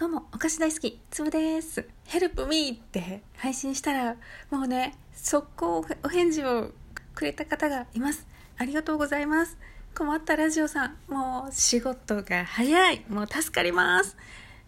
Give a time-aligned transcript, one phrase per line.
[0.00, 1.86] どうも、お菓子大好き、つぶです。
[2.06, 4.16] ヘルプミーって配信したら、
[4.50, 6.70] もうね、速攻お返事を
[7.14, 8.26] くれた方がいます。
[8.56, 9.58] ありがとうございます。
[9.94, 13.04] 困ったラジオさん、もう仕事が早い。
[13.10, 14.16] もう助かります。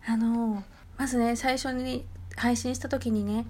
[0.06, 0.62] あの、
[0.98, 2.04] まずね、最初に
[2.36, 3.46] 配信した時にね、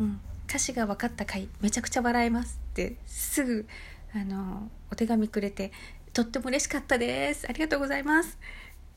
[0.00, 3.68] うん、歌詞が分かった回、めちゃくちゃ笑えますって、すぐ、
[4.12, 5.70] あの、お手紙くれて、
[6.14, 7.46] とっても嬉しかったです。
[7.48, 8.40] ありがとうございます。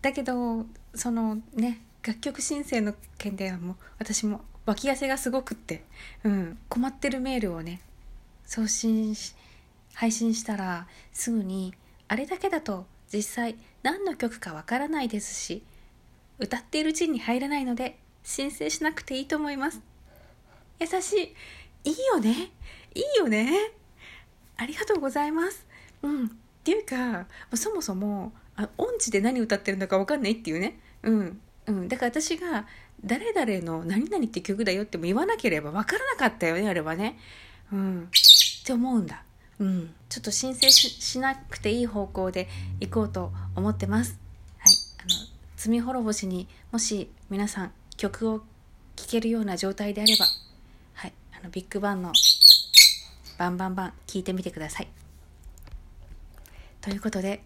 [0.01, 5.83] だけどそのね楽曲申請の件ではもう私も脇汗がすごくって、
[6.23, 7.81] うん、困ってるメールをね
[8.45, 9.33] 送信し
[9.95, 11.73] 配信したらすぐに
[12.07, 15.63] あれだけだと実際何の曲かわからないですし
[16.37, 19.81] 歌っている陣に入らないので申請しなくていいと思います。
[20.79, 21.33] 優し
[21.85, 21.89] い。
[21.89, 22.51] いいよね。
[22.93, 23.71] いいよね。
[24.57, 25.65] ありがとうございます。
[26.01, 26.25] うん。
[26.25, 26.29] っ
[26.63, 30.79] ていうかそもそもあ音痴で何歌ってるのか分かんないっていうね。
[31.03, 31.39] うん。
[31.67, 31.87] うん。
[31.87, 32.65] だから私が
[33.03, 37.17] 誰々の何々って曲だよっても言わなければ分からなかったよねあれはね。
[37.71, 38.03] うん。
[38.03, 39.23] って思うんだ。
[39.59, 39.93] うん。
[40.09, 42.47] ちょっと申請ししなくていい方向で
[42.79, 44.19] 行こうと思ってます。
[44.59, 44.73] はい。
[44.99, 45.09] あの
[45.57, 48.39] 罪滅ぼしにもし皆さん曲を
[48.95, 50.25] 聴けるような状態であれば
[50.93, 51.13] はい。
[51.39, 52.11] あのビッグバンの
[53.37, 54.87] バンバンバン聴いてみてください。
[56.81, 57.41] ということで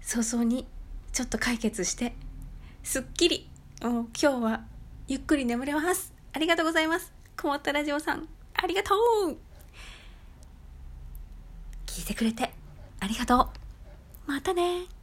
[0.00, 0.66] 早々に
[1.12, 2.14] ちょっと解決して
[2.82, 3.48] すっきり
[3.80, 4.64] 今日は
[5.06, 6.12] ゆっくり眠れます。
[6.32, 7.12] ありがとうございます。
[7.40, 8.92] 困ったラジオさんありがと
[9.28, 9.36] う。
[11.86, 12.50] 聞いてくれて
[12.98, 13.50] ありがと
[14.26, 14.30] う。
[14.30, 14.97] またね。